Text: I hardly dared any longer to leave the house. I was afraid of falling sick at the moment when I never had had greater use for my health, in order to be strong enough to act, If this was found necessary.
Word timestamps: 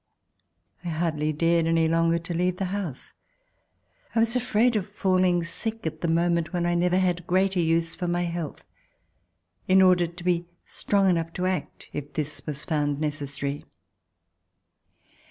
I 0.83 0.87
hardly 0.87 1.31
dared 1.31 1.67
any 1.67 1.87
longer 1.87 2.17
to 2.17 2.33
leave 2.33 2.57
the 2.57 2.65
house. 2.73 3.13
I 4.15 4.19
was 4.19 4.35
afraid 4.35 4.75
of 4.75 4.89
falling 4.89 5.43
sick 5.43 5.85
at 5.85 6.01
the 6.01 6.07
moment 6.07 6.51
when 6.51 6.65
I 6.65 6.73
never 6.73 6.95
had 6.97 7.17
had 7.19 7.27
greater 7.27 7.59
use 7.59 7.93
for 7.93 8.07
my 8.07 8.23
health, 8.23 8.65
in 9.67 9.79
order 9.79 10.07
to 10.07 10.23
be 10.23 10.47
strong 10.65 11.07
enough 11.07 11.33
to 11.33 11.45
act, 11.45 11.91
If 11.93 12.13
this 12.13 12.41
was 12.47 12.65
found 12.65 12.99
necessary. 12.99 13.63